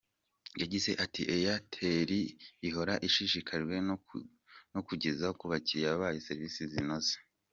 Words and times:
Yagize 0.61 0.91
ati 1.03 1.21
“Airtelihora 1.35 2.93
ishishikajwe 3.07 3.75
no 4.75 4.79
kugeza 4.87 5.27
ku 5.39 5.43
bakiriya 5.51 5.99
bayo 6.01 6.19
serivisi 6.27 6.61
zinoze. 6.73 7.15